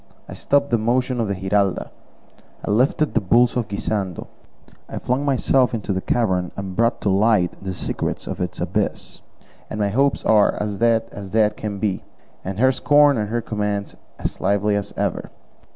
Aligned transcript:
I 0.27 0.33
stopped 0.33 0.71
the 0.71 0.79
motion 0.79 1.19
of 1.19 1.27
the 1.27 1.35
Giralda, 1.35 1.91
I 2.65 2.71
lifted 2.71 3.13
the 3.13 3.21
bulls 3.21 3.55
of 3.55 3.67
Guisando, 3.67 4.25
I 4.89 4.97
flung 4.97 5.23
myself 5.23 5.75
into 5.75 5.93
the 5.93 6.01
cavern 6.01 6.49
and 6.57 6.75
brought 6.75 7.01
to 7.01 7.09
light 7.09 7.55
the 7.63 7.71
secrets 7.71 8.25
of 8.25 8.41
its 8.41 8.59
abyss; 8.59 9.21
and 9.69 9.79
my 9.79 9.89
hopes 9.89 10.25
are 10.25 10.55
as 10.59 10.79
dead 10.79 11.03
as 11.11 11.29
dead 11.29 11.55
can 11.55 11.77
be, 11.77 12.03
and 12.43 12.57
her 12.57 12.71
scorn 12.71 13.15
and 13.15 13.29
her 13.29 13.41
commands 13.41 13.95
as 14.17 14.41
lively 14.41 14.75
as 14.75 14.91
ever. 14.97 15.29